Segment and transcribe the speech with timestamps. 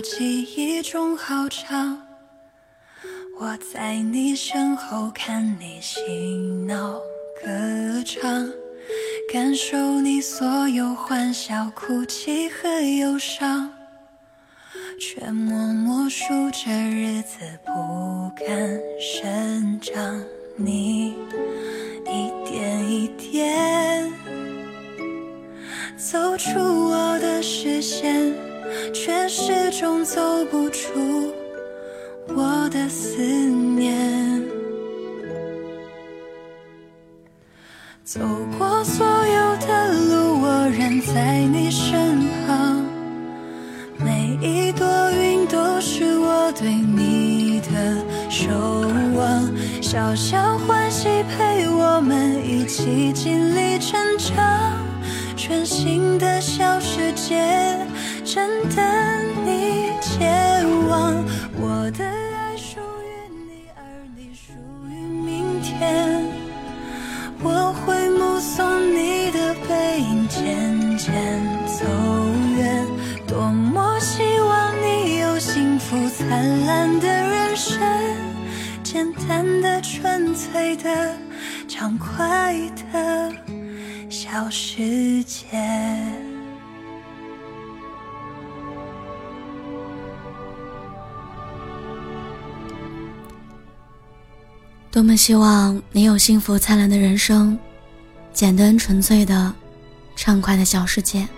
[0.00, 2.02] 记忆中好长。
[3.38, 6.00] 我在你身后看你嬉
[6.66, 6.94] 闹
[7.44, 8.50] 歌唱，
[9.32, 13.70] 感受你所有欢笑、哭泣和忧伤，
[14.98, 20.22] 却默默数着日子不敢生长。
[20.56, 21.14] 你
[22.06, 24.10] 一点一点
[25.98, 28.32] 走出我的视线，
[28.92, 31.32] 却始终走不出
[32.28, 34.42] 我的思念。
[38.04, 38.20] 走
[38.58, 42.84] 过所有的路，我仍在你身旁。
[43.98, 47.96] 每一朵云都是我对你的
[48.30, 48.48] 守
[49.16, 49.50] 望，
[49.82, 54.76] 小小欢喜陪我们一起经历成长。
[55.36, 57.75] 全新的小世界
[58.36, 58.84] 正等
[59.46, 61.24] 你前往。
[61.58, 63.08] 我的爱属于
[63.48, 63.80] 你，而
[64.14, 64.52] 你属
[64.90, 66.22] 于明天。
[67.42, 71.14] 我会目送你的背影渐渐
[71.66, 71.86] 走
[72.58, 72.86] 远，
[73.26, 77.80] 多么希望你有幸福灿烂的人生，
[78.82, 81.14] 简单的、纯粹的、
[81.66, 82.54] 畅快
[82.92, 83.32] 的
[84.10, 85.46] 小世界。
[94.96, 97.58] 多么希望你有幸福灿烂的人生，
[98.32, 99.52] 简单纯粹的、
[100.16, 101.28] 畅快的小世界。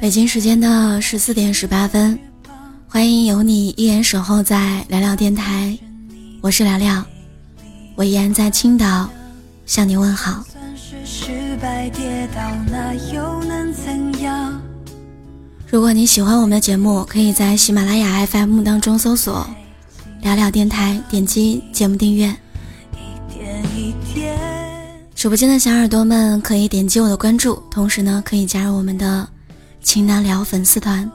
[0.00, 2.16] 北京时间的十四点十八分，
[2.86, 5.76] 欢迎有你依然守候在聊聊电台，
[6.40, 7.04] 我是聊聊，
[7.96, 9.10] 我依然在青岛
[9.66, 10.44] 向你问好。
[10.52, 12.40] 算是失败跌倒，
[12.70, 14.51] 那又能怎样？
[15.72, 19.48] 如果你喜欢我们的节目，可以在喜马拉雅 FM 当中搜索
[20.20, 22.26] “聊聊电台”，点击节目订阅。
[22.26, 24.38] 一点一点。
[25.14, 29.26] 直播间的小耳朵们可以点击我的关注，同时呢，可以加入我们的
[29.82, 31.10] 情难聊粉丝团。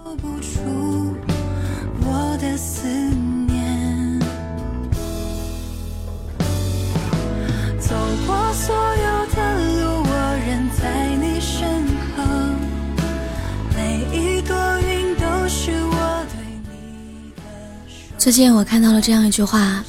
[18.28, 19.82] 最近我看到了这样一句话：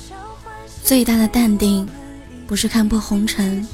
[0.84, 1.84] 最大的淡定，
[2.46, 3.66] 不是看破红尘，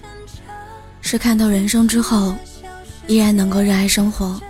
[1.03, 2.35] 是看透人生之后，
[3.07, 4.41] 依然能够热爱生活。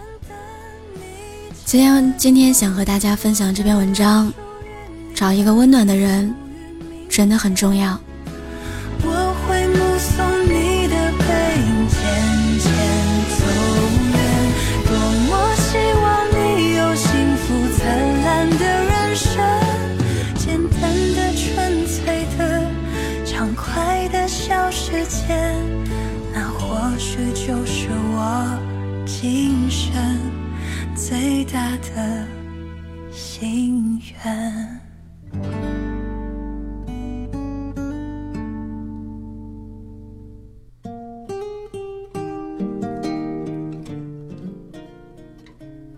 [1.64, 4.32] 今天今天想和大家分享这篇文章，
[5.16, 6.32] 找一个温暖的人，
[7.08, 7.98] 真的很重要。
[31.78, 32.26] 的
[33.12, 34.80] 心愿。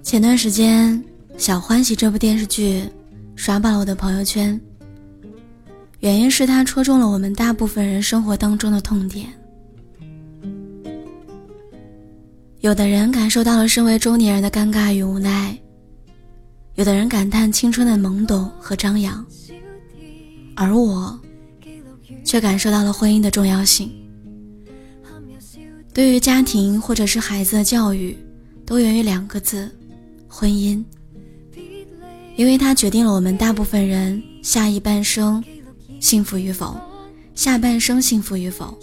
[0.03, 0.97] 前段时间，
[1.37, 2.83] 《小欢喜》这部电视剧
[3.35, 4.59] 刷爆了我的朋友圈，
[6.01, 9.27] 原因是它戳中了我们大部分人生活当中的痛点。
[12.61, 15.57] 有的人感受到了身为中年人的尴尬与无奈，
[16.77, 19.25] 有的人感叹青春的懵懂和张扬，
[20.55, 21.19] 而我
[22.23, 23.91] 却感受到了婚姻的重要性。
[25.95, 28.15] 对于家庭或者是孩子的教育，
[28.67, 29.75] 都源于两个字：
[30.29, 30.85] 婚姻。
[32.37, 35.43] 因为它决定了我们大部分人下一半生
[35.99, 36.79] 幸福与否，
[37.35, 38.79] 下半生幸福与否。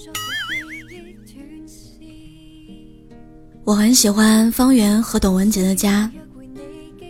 [3.63, 6.11] 我很喜欢方圆和董文杰的家，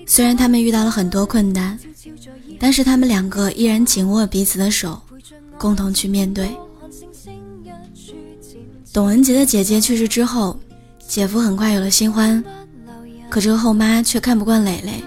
[0.06, 1.78] 虽然他们遇到了很多困难，
[2.60, 5.02] 但是他们两个依然紧握彼此的手，
[5.58, 6.50] 共同去面对。
[8.92, 10.60] 董文杰的姐姐去世之后，
[11.08, 12.44] 姐夫很快有了新欢，
[13.30, 15.04] 可这个后妈却看不惯蕾蕾。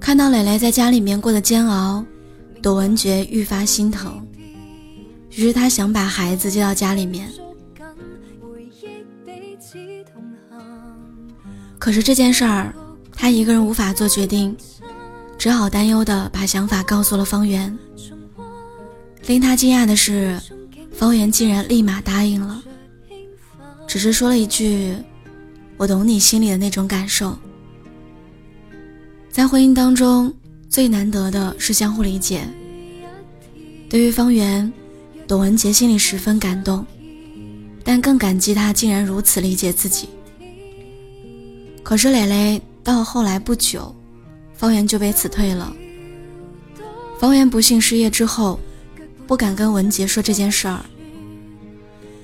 [0.00, 2.04] 看到蕾蕾在家里面过得煎熬，
[2.60, 4.26] 董文杰愈发心疼，
[5.30, 7.28] 于是他想把孩子接到家里面。
[11.78, 12.74] 可是这件事儿，
[13.22, 14.52] 他一个人无法做决定，
[15.38, 17.72] 只好担忧的把想法告诉了方圆。
[19.28, 20.36] 令他惊讶的是，
[20.92, 22.60] 方圆竟然立马答应了，
[23.86, 24.92] 只是说了一句
[25.78, 27.38] ：“我懂你心里的那种感受。”
[29.30, 30.34] 在婚姻当中，
[30.68, 32.40] 最难得的是相互理解。
[33.88, 34.70] 对于方圆，
[35.28, 36.84] 董文杰心里十分感动，
[37.84, 40.08] 但更感激他竟然如此理解自己。
[41.84, 43.94] 可是蕾蕾到后来不久，
[44.54, 45.72] 方圆就被辞退了。
[47.18, 48.58] 方圆不幸失业之后，
[49.26, 50.84] 不敢跟文杰说这件事儿。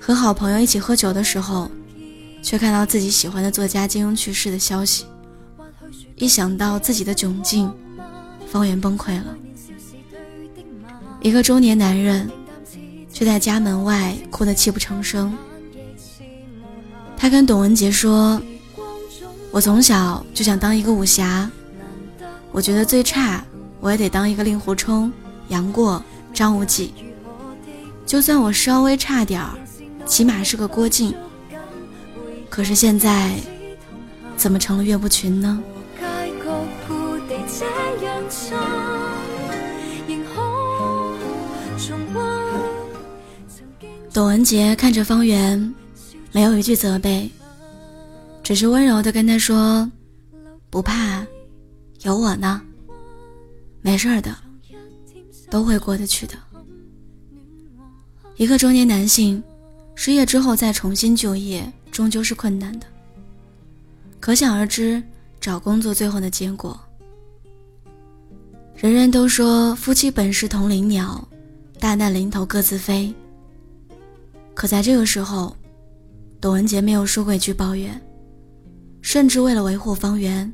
[0.01, 1.71] 和好朋友一起喝酒的时候，
[2.43, 5.05] 却看到自己喜欢的作家金庸去世的消息。
[6.17, 7.73] 一想到自己的窘境，
[8.51, 9.37] 方圆崩溃了。
[11.21, 12.29] 一个中年男人，
[13.13, 15.37] 却在家门外哭得泣不成声。
[17.17, 18.41] 他跟董文杰说
[19.51, 21.51] ：“我从小就想当一个武侠，
[22.53, 23.45] 我觉得最差
[23.81, 25.13] 我也得当一个令狐冲、
[25.49, 26.03] 杨过、
[26.33, 26.93] 张无忌。
[28.07, 29.51] 就算我稍微差点儿。”
[30.09, 31.15] 起码是个郭靖，
[32.49, 33.35] 可是现在
[34.39, 35.63] 怎么成了岳不群呢？
[44.15, 45.75] 董文杰看着方圆，
[46.33, 47.31] 没有一句责备，
[48.49, 49.87] 只是温柔的跟他说
[50.73, 51.23] ：“不怕，
[52.01, 52.63] 有我呢，
[53.83, 54.35] 没事的，
[55.51, 56.33] 都会过得去的。”
[58.37, 59.45] 一个中年男性。
[59.95, 62.87] 失业之后再重新就业，终究是困难的。
[64.19, 65.03] 可想而知，
[65.39, 66.81] 找工作最后的结果。
[68.77, 71.23] 人人都说夫妻本是同林鸟，
[71.79, 73.15] 大难临头各自飞。
[74.55, 75.55] 可在这个时候，
[76.41, 78.01] 董文杰没有说过一句抱怨，
[79.11, 80.53] 甚至为了维护方圆，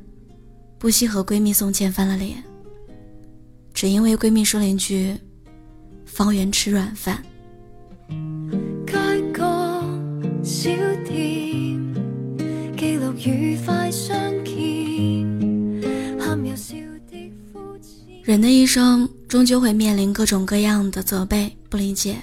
[0.77, 2.41] 不惜和闺蜜宋茜翻了脸，
[3.73, 5.13] 只因为闺蜜说了一句
[6.07, 7.21] ：“方圆吃软饭。”
[18.23, 22.15] 人的一生终究会面临各种各样的责备、不理解。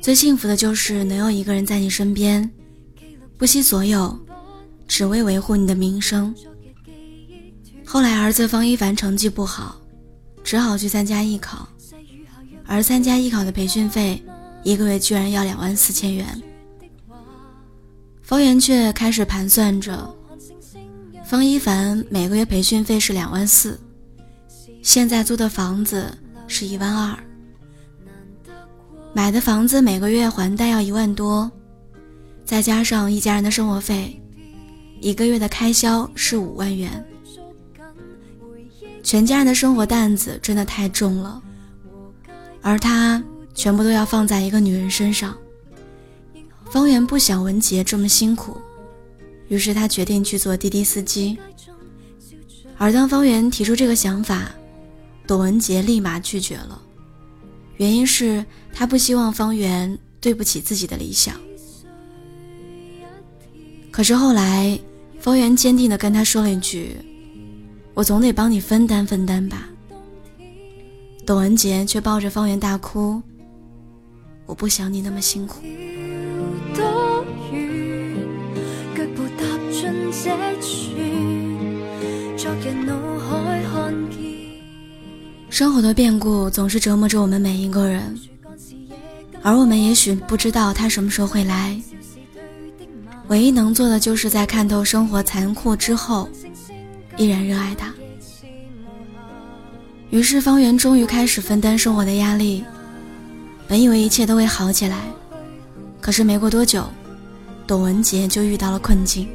[0.00, 2.48] 最幸福的就是能有一个人在你身边，
[3.36, 4.16] 不惜所有，
[4.86, 6.34] 只为维护你的名声。
[7.84, 9.80] 后来儿子方一凡成绩不好，
[10.42, 11.68] 只好去参加艺考，
[12.66, 14.22] 而参加艺考的培训费，
[14.62, 16.42] 一个月居然要两万四千元。
[18.22, 20.12] 方圆却开始盘算着，
[21.24, 23.78] 方一凡每个月培训费是两万四。
[24.82, 26.10] 现在租的房子
[26.46, 27.18] 是一万二，
[29.12, 31.50] 买的房子每个月还贷要一万多，
[32.44, 34.20] 再加上一家人的生活费，
[35.00, 37.04] 一个月的开销是五万元。
[39.02, 41.42] 全家人的生活担子真的太重了，
[42.62, 43.22] 而他
[43.54, 45.36] 全部都要放在一个女人身上。
[46.70, 48.56] 方圆不想文杰这么辛苦，
[49.48, 51.38] 于是他决定去做滴滴司机。
[52.78, 54.50] 而当方圆提出这个想法，
[55.26, 56.80] 董文杰立马拒绝了，
[57.76, 61.38] 原因是他不希望方圆对不起自己的理想。
[63.94, 64.76] 可是后来，
[65.20, 66.96] 方圆坚定地跟他说了一句
[67.94, 69.68] ：“我总得帮你分担分担吧。”
[71.24, 73.22] 董文杰却抱着方圆大哭
[74.46, 75.62] ：“我不想你那么辛苦。”
[85.48, 88.18] 生活的变故总是折磨着我们每一个人，
[89.40, 91.80] 而我们也许不知道他什么时候会来。
[93.34, 96.28] 唯一能做的，就是在看透生活残酷之后，
[97.16, 97.92] 依然热爱他。
[100.10, 102.62] 于是，方圆终于开始分担生活的压力。
[103.66, 104.98] 本以为一切都会好起来，
[106.00, 106.84] 可是没过多久，
[107.66, 109.28] 董文杰就遇到了困境。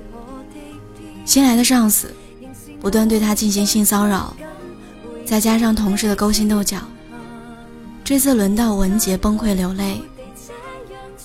[1.26, 2.10] 新来的上司
[2.80, 4.34] 不断对他进行性骚扰。
[5.26, 6.78] 再加上同事的勾心斗角，
[8.06, 10.02] 这次轮到文杰崩溃流泪。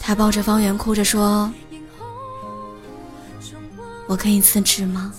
[0.00, 1.48] 他抱着方圆哭着说
[4.06, 5.12] ：“我可以辞职吗？”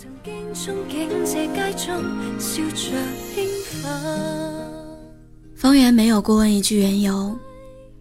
[5.56, 7.38] 方圆没有过问一句缘由，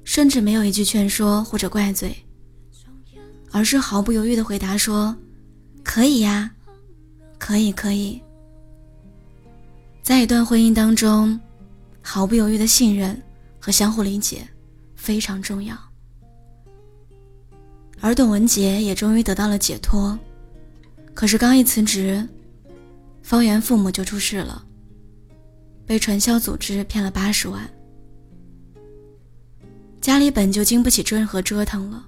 [0.05, 2.15] 甚至没有一句劝说或者怪罪，
[3.51, 5.17] 而是毫不犹豫地回答说
[5.83, 6.51] ：“可以呀，
[7.39, 8.21] 可以，可以。”
[10.03, 11.41] 在一段婚姻当中，
[12.03, 13.21] 毫不犹豫的信任
[13.59, 14.47] 和相互理解
[14.95, 15.77] 非常重要。
[18.01, 20.19] 而董文杰也终于得到了解脱，
[21.15, 22.29] 可是刚一辞职，
[23.23, 24.63] 方圆父母就出事了，
[25.87, 27.71] 被传销组织骗了八十万。
[30.01, 32.05] 家里本就经不起任何折腾了，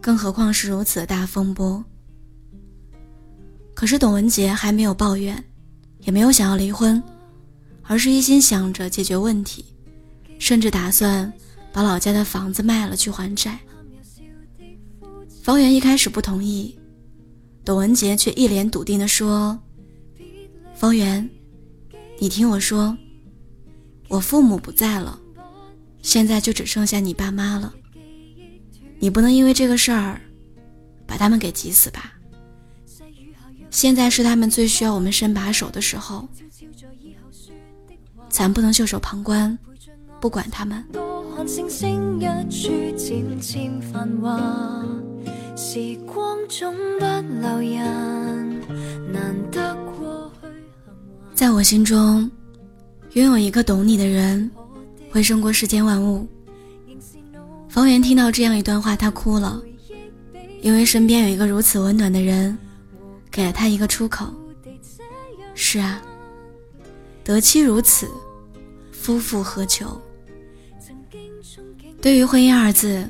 [0.00, 1.82] 更何况是如此的大风波。
[3.74, 5.42] 可是董文杰还没有抱怨，
[6.00, 7.02] 也没有想要离婚，
[7.82, 9.64] 而是一心想着解决问题，
[10.38, 11.32] 甚至打算
[11.72, 13.58] 把老家的房子卖了去还债。
[15.42, 16.78] 方圆一开始不同意，
[17.64, 19.58] 董文杰却一脸笃定地说
[20.74, 21.28] ：“方圆，
[22.18, 22.96] 你听我说，
[24.08, 25.18] 我父母不在了，
[26.02, 27.72] 现在就只剩下你爸妈了。
[28.98, 30.20] 你不能因为这个事儿，
[31.06, 32.12] 把他们给急死吧。”
[33.70, 36.28] 现在是他们最需要我们伸把手的时候，
[38.28, 39.58] 咱不能袖手旁观，
[40.20, 40.84] 不管他们。
[45.54, 47.04] 时光总不
[47.40, 48.62] 留人
[51.34, 52.30] 在我心中，
[53.12, 54.50] 拥有一个懂你的人，
[55.10, 56.26] 会胜过世间万物。
[57.68, 59.62] 方圆听到这样一段话，他哭了，
[60.62, 62.56] 因为身边有一个如此温暖的人。
[63.30, 64.26] 给了他一个出口。
[65.54, 66.02] 是啊，
[67.24, 68.06] 得妻如此，
[68.90, 69.98] 夫复何求？
[72.02, 73.08] 对于婚姻二字，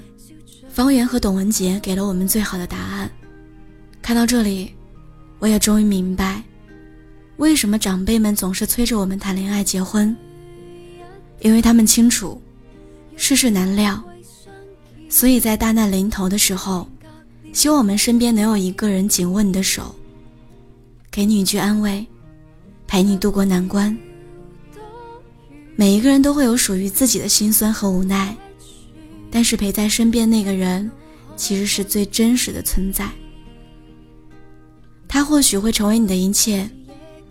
[0.72, 3.10] 方圆和董文杰给了我们最好的答案。
[4.00, 4.72] 看到这里，
[5.38, 6.42] 我也终于明白，
[7.36, 10.16] 为什么长辈们总是催着我们谈恋爱、结婚。
[11.40, 12.40] 因为他们清楚，
[13.16, 14.02] 世事难料，
[15.10, 16.88] 所以在大难临头的时候，
[17.52, 19.94] 希望我们身边能有一个人紧握你的手。
[21.10, 22.06] 给你一句安慰，
[22.86, 23.94] 陪你度过难关。
[25.76, 28.34] 每一个人都会有属于自己的心酸和无奈，
[29.32, 30.88] 但是陪在身边那个人，
[31.34, 33.08] 其实是最真实的存在。
[35.08, 36.70] 他或许会成为你的一切，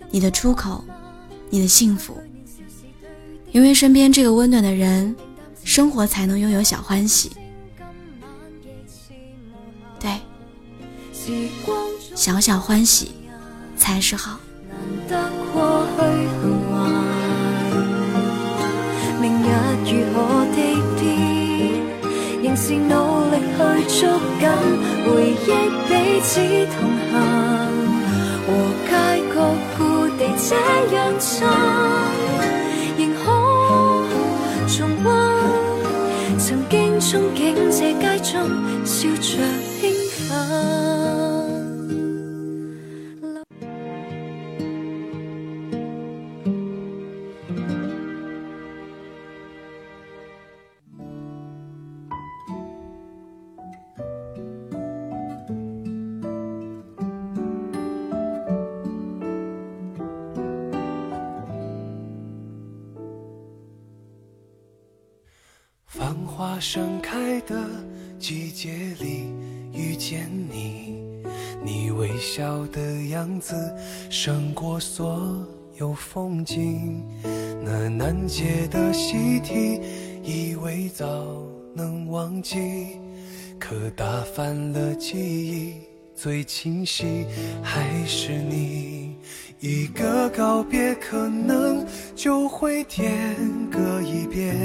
[0.10, 0.84] 你的出口，
[1.50, 2.18] 你的幸福。
[3.52, 5.16] 因为身边这个温暖的人，
[5.64, 7.32] 生活才能拥有小欢喜。
[10.00, 10.20] 对，
[12.16, 13.12] 小小欢喜。
[13.82, 14.40] 才是好。
[19.20, 19.48] 明日
[19.90, 20.31] 如何，
[22.78, 23.36] 努力
[23.88, 24.02] 去捉
[24.40, 24.44] 紧
[25.06, 25.48] 回忆
[25.88, 26.30] 彼此
[26.74, 26.76] 同
[27.12, 27.14] 行，
[28.46, 28.50] 和
[28.88, 28.92] 街
[29.34, 29.36] 角
[29.78, 29.80] 故
[30.18, 30.56] 地这
[30.96, 31.30] 样亲，
[32.98, 33.20] 仍可
[34.68, 35.08] 重温
[36.38, 38.32] 曾经憧憬这街中
[38.86, 39.22] 笑着
[39.80, 39.82] 兴
[40.30, 40.71] 奋。
[66.62, 67.68] 盛开的
[68.20, 69.34] 季节里
[69.74, 70.96] 遇见你，
[71.64, 73.56] 你微笑的样子
[74.12, 75.44] 胜过所
[75.80, 77.04] 有风景。
[77.64, 79.82] 那难解的习题，
[80.24, 81.08] 以为早
[81.74, 83.00] 能忘记，
[83.60, 85.74] 可打翻了记忆，
[86.16, 87.26] 最清晰
[87.64, 89.16] 还是你。
[89.60, 91.84] 一个告别，可能
[92.16, 93.36] 就会天
[93.72, 94.56] 各一边。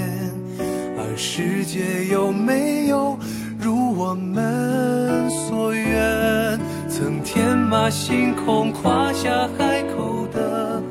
[1.15, 3.19] 世界有没有
[3.59, 6.59] 如我们所愿？
[6.89, 10.83] 曾天马行空跨下海口的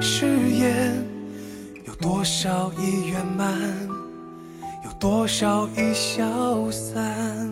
[0.00, 1.02] 誓言，
[1.86, 3.58] 有多少已圆满？
[4.84, 7.50] 有多少已消散？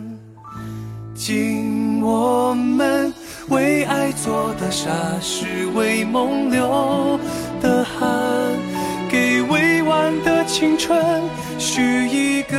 [1.15, 3.15] 今我们
[3.49, 7.19] 为爱做的傻事，为梦流
[7.63, 8.11] 的汗，
[9.11, 10.99] 给未完的青春。
[11.59, 12.57] 许一个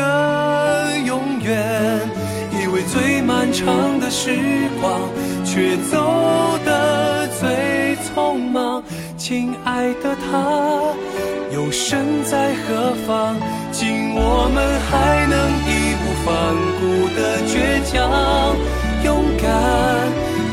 [1.05, 1.99] 永远，
[2.51, 4.37] 以为最漫长的时
[4.79, 5.01] 光，
[5.43, 5.97] 却走
[6.63, 8.83] 得最匆忙。
[9.17, 10.93] 亲爱的他，
[11.51, 13.35] 又身在何方？
[13.71, 14.91] 今我们还
[15.33, 15.35] 能
[15.67, 15.71] 义
[16.01, 16.29] 无反
[16.79, 16.81] 顾
[17.17, 17.53] 的倔
[17.89, 17.91] 强、
[19.03, 19.09] 勇
[19.41, 19.43] 敢，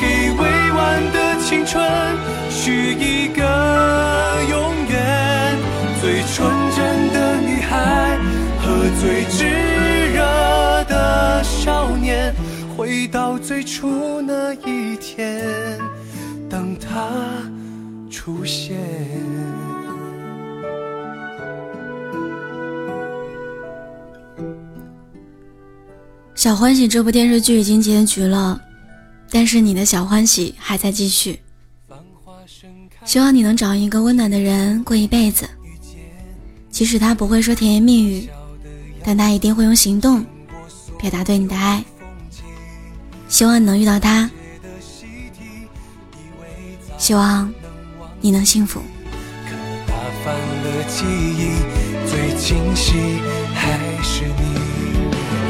[0.01, 0.05] 给
[0.41, 0.79] 未完
[1.13, 1.71] 的青春
[2.51, 3.41] 许一个
[9.01, 9.47] 最炙
[10.13, 10.21] 热
[10.85, 12.35] 的少年，
[12.77, 15.79] 回到最初那一天，
[16.51, 17.09] 等他
[18.11, 18.77] 出现。
[26.35, 28.61] 小欢喜这部电视剧已经结局了，
[29.31, 31.41] 但是你的小欢喜还在继续。
[33.07, 35.49] 希望你能找一个温暖的人过一辈子，
[36.71, 38.29] 即使他不会说甜言蜜语。
[39.05, 40.25] 但他一定会用行动
[40.99, 41.85] 表达对你的爱。
[43.29, 44.29] 希望你能遇到他，
[46.99, 47.53] 希望
[48.21, 48.83] 你能幸福。
[49.87, 51.55] 打翻了记忆，
[52.09, 53.21] 最清晰
[53.55, 54.61] 还是你。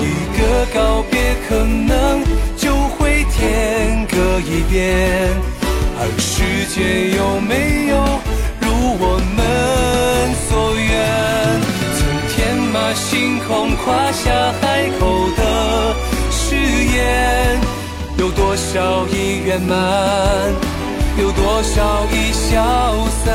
[0.01, 0.05] 一
[0.39, 2.23] 个告别，可能
[2.57, 5.31] 就会天各一边，
[5.99, 7.95] 而世界有没有
[13.51, 14.31] 空，跨下
[14.61, 15.43] 海口的
[16.31, 17.61] 誓言，
[18.17, 19.77] 有多少已圆满？
[21.19, 22.63] 有多少已消
[23.25, 23.27] 散？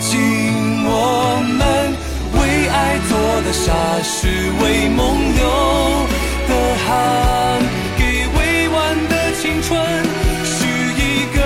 [0.00, 0.16] 敬
[0.86, 0.90] 我
[1.58, 1.60] 们
[2.32, 2.40] 为
[2.70, 3.12] 爱做
[3.44, 3.66] 的傻
[4.02, 4.26] 事，
[4.62, 4.98] 为梦
[5.36, 5.44] 流
[6.48, 6.52] 的
[6.86, 6.88] 汗，
[7.98, 8.02] 给
[8.34, 8.38] 未
[8.70, 8.76] 完
[9.10, 9.12] 的
[9.42, 9.68] 青春
[10.42, 10.56] 许
[10.96, 11.38] 一个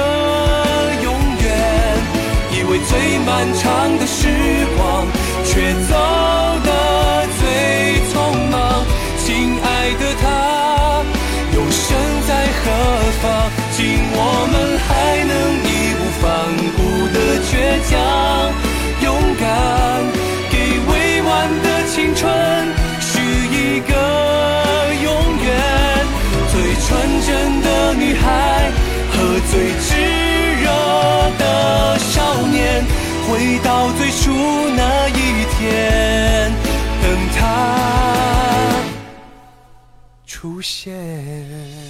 [1.03, 1.07] 永
[1.43, 1.45] 远。
[2.55, 3.29] 以为最漫
[3.59, 3.63] 长
[40.63, 41.82] 他出现。